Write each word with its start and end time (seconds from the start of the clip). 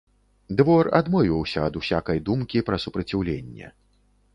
Двор 0.61 0.89
адмовіўся 1.01 1.67
ад 1.67 1.79
усякай 1.83 2.25
думкі 2.31 2.67
пра 2.71 2.77
супраціўленне. 2.87 3.75